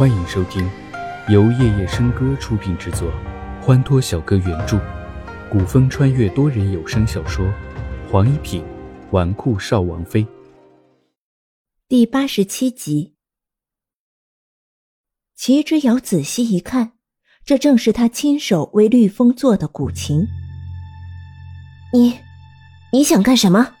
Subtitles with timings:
[0.00, 0.66] 欢迎收听
[1.28, 3.12] 由夜夜笙歌出品制作，
[3.60, 4.80] 欢脱小哥原著，
[5.50, 7.44] 古风穿越多人有声小说
[8.10, 8.64] 《黄一品
[9.10, 10.24] 纨绔少王妃》
[11.86, 13.14] 第八十七集。
[15.36, 16.92] 齐之遥仔细一看，
[17.44, 20.26] 这正是他亲手为绿风做的古琴。
[21.92, 22.18] 你，
[22.90, 23.74] 你想干什么？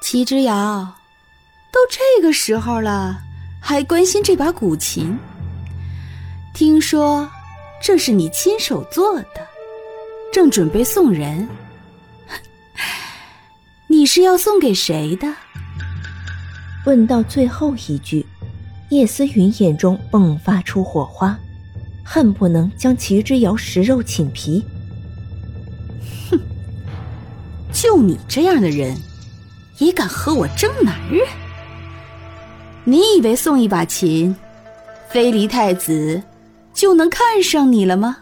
[0.00, 0.94] 齐之遥，
[1.72, 3.18] 都这个时候了，
[3.58, 5.18] 还关心这把古琴？
[6.52, 7.26] 听说
[7.82, 9.46] 这是你亲手做的，
[10.30, 11.48] 正准备送人。
[13.88, 15.34] 你是要送给谁的？
[16.84, 18.26] 问到最后一句，
[18.90, 21.38] 叶思云眼中迸发出火花，
[22.04, 24.62] 恨不能将齐之遥食肉寝皮。
[26.30, 26.38] 哼，
[27.72, 28.94] 就你这样的人！
[29.78, 31.26] 也敢和我争男人？
[32.84, 34.34] 你以为送一把琴，
[35.08, 36.20] 飞离太子
[36.74, 38.16] 就能看上你了吗？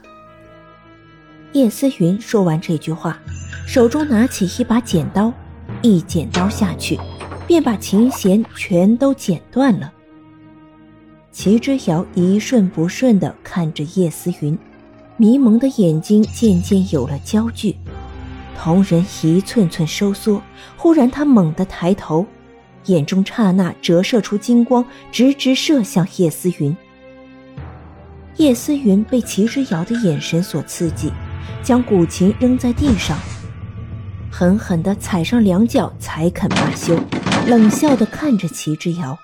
[1.53, 3.19] 叶思云说完这句话，
[3.66, 5.33] 手中拿起一把剪刀，
[5.81, 7.00] 一剪刀下去，
[7.47, 9.91] 便把琴弦全都剪断了。
[11.33, 14.58] 齐之遥一瞬不瞬的看着叶思云，
[15.16, 17.75] 迷蒙的眼睛渐渐有了焦距。
[18.58, 20.42] 瞳仁一寸寸收缩，
[20.77, 22.27] 忽然他猛地抬头，
[22.86, 26.77] 眼中刹那折射出金光，直直射向叶思云。
[28.37, 31.12] 叶思云被齐之遥的眼神所刺激，
[31.62, 33.19] 将古琴扔在地上，
[34.31, 36.98] 狠狠地踩上两脚才肯罢休，
[37.47, 39.19] 冷笑地看着齐之遥：“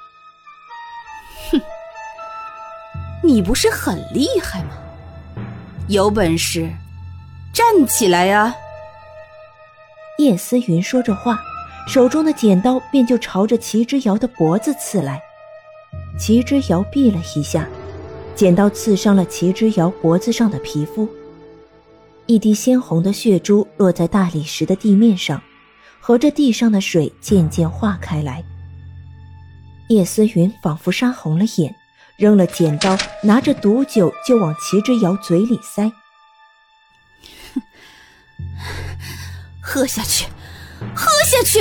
[1.51, 1.61] 哼，
[3.23, 4.71] 你不是很厉害吗？
[5.89, 6.69] 有本事
[7.55, 8.55] 站起来呀！”
[10.19, 11.41] 叶思云说着话，
[11.87, 15.21] 手中的剪刀便就朝着齐之遥的脖子刺来。
[16.19, 17.69] 齐之遥避了一下，
[18.35, 21.09] 剪刀刺伤了齐之遥脖子上的皮肤，
[22.27, 25.41] 一滴鲜红的血珠落在大理石的地面上，
[26.01, 28.43] 和着地上的水渐渐化开来。
[29.89, 31.75] 叶思云仿佛杀红了眼，
[32.17, 35.93] 扔了剪刀，拿着毒酒就往齐之遥嘴里塞。
[39.63, 40.27] 喝下去，
[40.95, 41.61] 喝下去！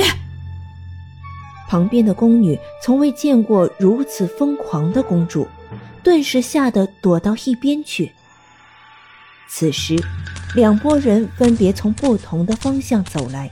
[1.68, 5.48] 旁边的宫女从未见过如此疯狂的公主，
[6.02, 8.12] 顿时吓得躲到一边去。
[9.48, 9.96] 此时，
[10.54, 13.50] 两拨人分别从不同的方向走来。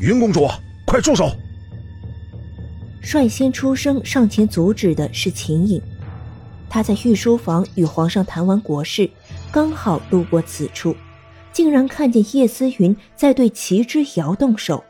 [0.00, 0.48] 云公主，
[0.84, 1.30] 快住手！
[3.00, 5.80] 率先出声上前阻止的是秦颖，
[6.68, 9.08] 她在御书房与皇上谈完国事，
[9.50, 10.94] 刚好路过此处。
[11.58, 14.84] 竟然看见叶思云在对齐之遥动手。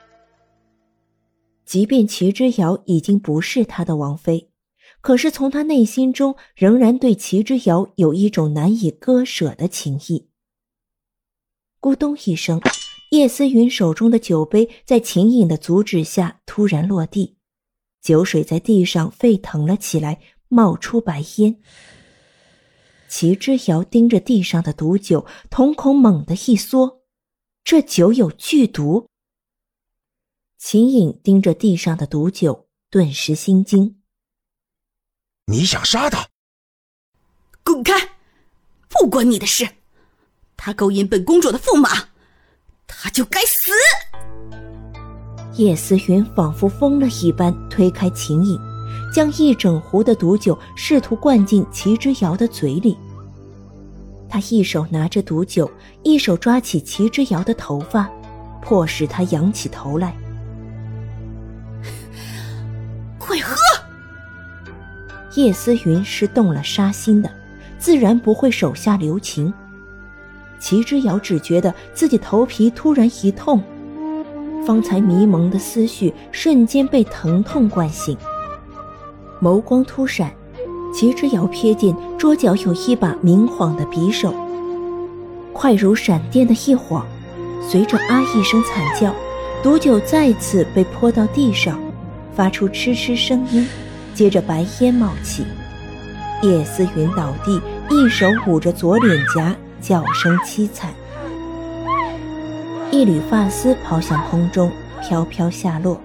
[1.64, 4.50] 即便齐之遥已经不是他的王妃，
[5.00, 10.28] 可是从他内心中仍然对齐之遥有一种难以割舍的情谊。
[11.80, 12.60] 咕咚一声，
[13.12, 17.38] 叶思云手中的酒杯在秦颖的阻止下突然落地，
[18.02, 21.58] 酒水在地上沸腾了起来，冒出白烟。
[23.08, 27.02] 齐之遥盯着地上的毒酒，瞳孔猛地一缩，
[27.64, 29.08] 这酒有剧毒。
[30.58, 34.00] 秦颖盯着地上的毒酒，顿时心惊。
[35.46, 36.28] 你想杀他？
[37.64, 37.94] 滚开！
[38.88, 39.66] 不关你的事。
[40.56, 42.08] 他勾引本公主的驸马，
[42.86, 43.70] 他就该死。
[45.54, 48.67] 叶思云仿佛疯了一般，推开秦颖。
[49.12, 52.96] 将一整壶的毒酒试图灌进齐之遥的嘴里。
[54.28, 55.70] 他一手拿着毒酒，
[56.02, 58.08] 一手抓起齐之遥的头发，
[58.60, 60.14] 迫使他仰起头来。
[63.18, 63.56] 快喝！
[65.34, 67.30] 叶思云是动了杀心的，
[67.78, 69.52] 自然不会手下留情。
[70.58, 73.62] 齐之遥只觉得自己头皮突然一痛，
[74.66, 78.14] 方才迷蒙的思绪瞬间被疼痛灌醒。
[79.40, 80.32] 眸光突闪，
[80.92, 84.34] 齐之遥瞥见桌角有一把明晃的匕首，
[85.52, 87.06] 快如闪电的一晃，
[87.62, 89.14] 随着啊一声惨叫，
[89.62, 91.78] 毒酒再次被泼到地上，
[92.34, 93.68] 发出嗤嗤声音，
[94.12, 95.44] 接着白烟冒起，
[96.42, 100.90] 叶思云倒地，一手捂着左脸颊，叫声凄惨，
[102.90, 104.68] 一缕发丝抛向空中，
[105.00, 106.00] 飘飘下落。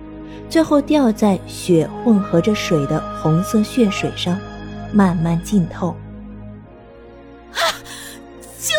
[0.53, 4.39] 最后掉在血混合着水的红色血水上，
[4.93, 5.87] 慢慢浸透。
[7.53, 7.57] 啊！
[8.59, 8.69] 救！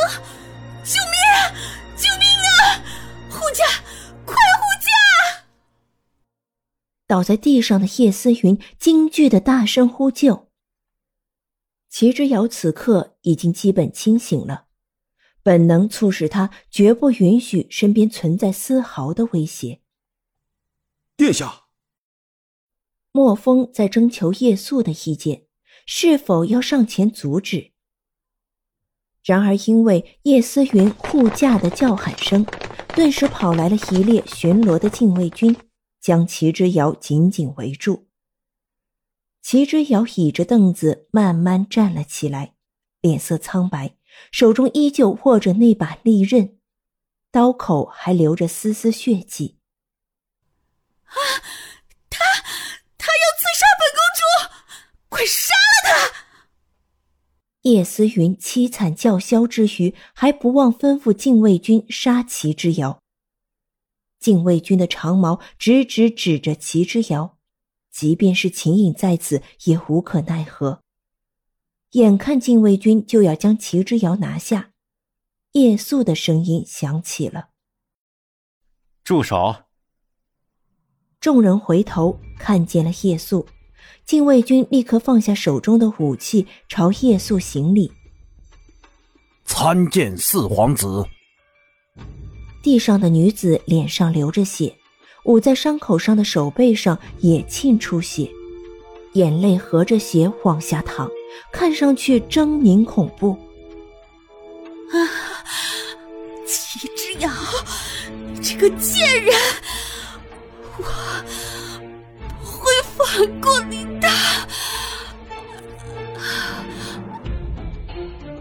[0.85, 1.51] 救命啊！
[1.97, 2.79] 救命啊！
[3.29, 3.65] 护驾！
[4.25, 5.43] 快护驾！
[7.09, 10.53] 倒在地上的叶思云惊惧的大声呼救。
[11.91, 14.67] 齐之遥此刻已经基本清醒了，
[15.43, 19.81] 本能促使他绝不允许身边存在丝毫的威胁。
[21.17, 21.64] 殿下，
[23.17, 25.45] 莫风在征求叶素的意见，
[25.87, 27.71] 是否要上前阻止？
[29.23, 32.45] 然而，因为叶思云护驾的叫喊声，
[32.89, 35.55] 顿时跑来了一列巡逻的禁卫军，
[36.01, 38.09] 将齐之遥紧紧围住。
[39.41, 42.57] 齐之遥倚着凳子慢慢站了起来，
[43.01, 43.97] 脸色苍白，
[44.33, 46.59] 手中依旧握着那把利刃，
[47.31, 49.61] 刀口还流着丝丝血迹。
[51.05, 51.15] 啊！
[52.11, 52.19] 他
[52.97, 54.23] 他要刺杀本公主，
[55.09, 55.93] 快杀了他！
[57.65, 63.01] 叶思云凄惨叫嚣之余，还不忘吩咐禁卫军杀齐之遥。
[64.19, 67.39] 禁卫军的长矛直直指着齐之遥。
[67.91, 70.83] 即便是秦颖在此，也无可奈何。
[71.93, 74.73] 眼看禁卫军就要将齐之遥拿下，
[75.53, 77.51] 叶素的声音响起了
[79.05, 79.65] ：“住手！”
[81.19, 83.47] 众人回头看见了叶素，
[84.07, 87.91] 禁卫军立刻放下手中的武器，朝夜宿行礼
[89.47, 91.05] ：“参见四皇子。”
[92.63, 94.77] 地上的女子脸上流着血。
[95.25, 98.29] 捂在伤口上的手背上也沁出血，
[99.15, 101.11] 眼泪合着血往下淌，
[101.51, 103.31] 看上去狰狞恐怖。
[104.93, 104.97] 啊，
[106.47, 107.31] 齐之遥，
[108.43, 109.35] 这个贱人，
[110.77, 110.85] 我
[112.43, 113.84] 不会放过你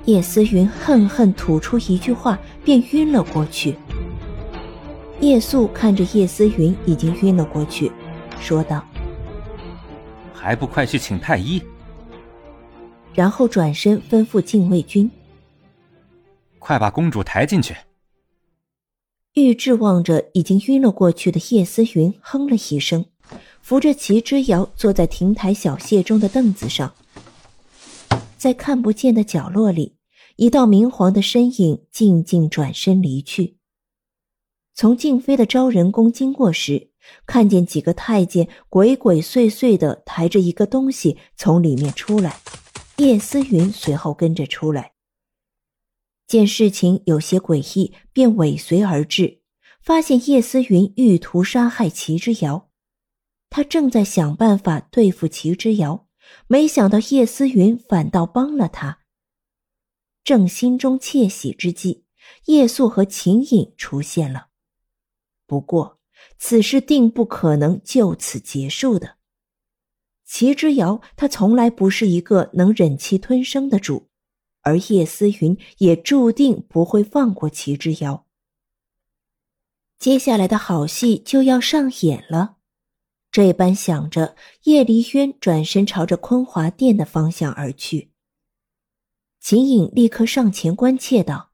[0.05, 3.75] 叶思云恨恨吐出一句话，便晕了过去。
[5.21, 7.89] 叶素看着叶思云已经晕了过去，
[8.39, 8.85] 说道
[10.33, 11.61] ：“还不快去请太医！”
[13.15, 15.09] 然后转身吩咐禁卫军
[16.59, 17.73] ：“快把公主抬进去。”
[19.35, 23.05] 玉质望着已经晕了过去的叶思云，哼了一声，
[23.61, 26.93] 扶着齐之遥坐在亭台小榭中的凳子上。
[28.43, 29.95] 在看不见的角落里，
[30.35, 33.57] 一道明黄的身影静静转身离去。
[34.73, 36.91] 从静妃的昭仁宫经过时，
[37.25, 42.41] 看见几个太监鬼鬼祟祟的抬着一个东西从里面出来，
[42.97, 44.91] 叶思云随后跟着出来。
[46.27, 49.39] 见事情有些诡异，便尾随而至，
[49.81, 52.69] 发现叶思云欲图杀害齐之遥，
[53.49, 56.07] 他正在想办法对付齐之遥，
[56.47, 58.99] 没想到叶思云反倒帮了他。
[60.23, 62.05] 正心中窃喜之际，
[62.45, 64.47] 叶素和秦颖出现了。
[65.45, 65.99] 不过，
[66.37, 69.17] 此事定不可能就此结束的。
[70.25, 74.09] 齐之遥他从来不是一个能忍气吞声的主，
[74.61, 78.25] 而叶思云也注定不会放过齐之遥。
[79.99, 82.57] 接下来的好戏就要上演了。
[83.33, 84.35] 这般想着，
[84.65, 88.11] 叶离渊转身朝着昆华殿的方向而去。
[89.39, 91.51] 秦颖立刻上前关切道：“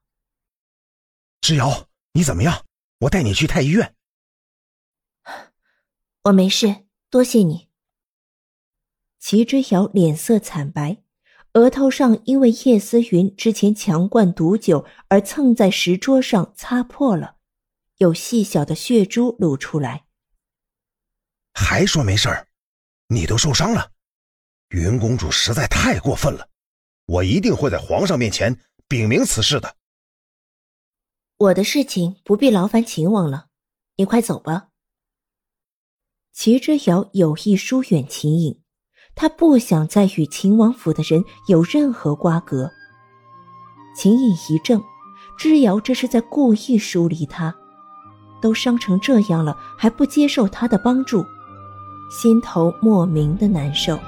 [1.40, 2.66] 之遥，你怎么样？”
[3.00, 3.94] 我带你去太医院。
[6.24, 7.70] 我没事，多谢你。
[9.18, 11.02] 齐之遥脸色惨白，
[11.54, 17.36] 额头上因为叶思云之前强灌毒酒而蹭在石桌上擦破了，
[17.96, 20.04] 有细小的血珠露出来。
[21.54, 22.46] 还说没事儿？
[23.08, 23.90] 你都受伤了，
[24.68, 26.48] 云公主实在太过分了，
[27.06, 29.76] 我一定会在皇上面前禀明此事的。
[31.36, 33.46] 我的事情不必劳烦秦王了，
[33.96, 34.68] 你快走吧。
[36.32, 38.62] 齐之遥有意疏远秦颖，
[39.14, 42.70] 他不想再与秦王府的人有任何瓜葛。
[43.96, 44.80] 秦颖一怔，
[45.36, 47.54] 之遥这是在故意疏离他，
[48.40, 51.26] 都伤成这样了，还不接受他的帮助，
[52.10, 53.98] 心头莫名的难受。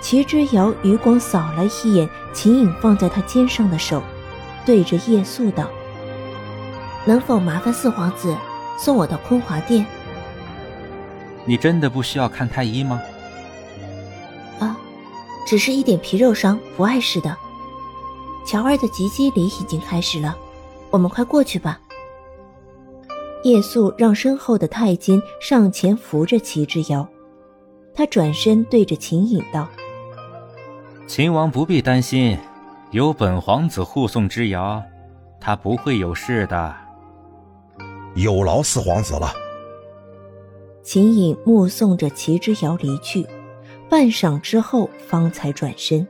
[0.00, 4.02] 齐之遥余光扫了一眼秦颖放在他肩上的手。
[4.64, 5.68] 对着夜宿道
[7.06, 8.36] ：“能否麻烦四皇子
[8.76, 9.86] 送我到坤华殿？”
[11.46, 13.00] 你真的不需要看太医吗？
[14.58, 14.76] 啊，
[15.46, 17.36] 只是一点皮肉伤，不碍事的。
[18.44, 20.36] 乔儿的吉吉礼已经开始了，
[20.90, 21.78] 我们快过去吧。
[23.44, 27.06] 叶素让身后的太监上前扶着齐之遥，
[27.94, 29.68] 他转身对着秦颖道
[31.06, 32.38] ：“秦王不必担心。”
[32.92, 34.80] 有本皇子护送之遥，
[35.40, 36.74] 他不会有事的。
[38.14, 39.32] 有劳四皇子了。
[40.84, 43.26] 秦颖目送着齐之遥离去，
[43.90, 46.06] 半晌之后方才转身。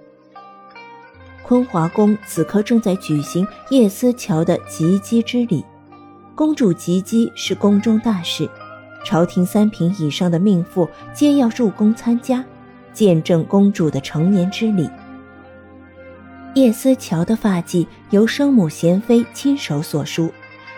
[1.43, 5.65] 坤华宫此刻正在举行叶思桥的及笄之礼，
[6.37, 8.47] 公主及笄是宫中大事，
[9.07, 12.45] 朝廷三品以上的命妇皆要入宫参加，
[12.93, 14.87] 见证公主的成年之礼。
[16.55, 20.31] 叶思乔的发髻由生母贤妃亲手所梳，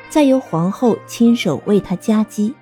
[0.09, 2.55] 再由皇后亲手为她加髻。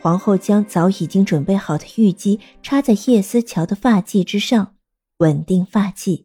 [0.00, 4.74] 皇后将早已经准备好的玉髻插在叶思乔的发髻之上，
[5.18, 6.24] 稳定发髻。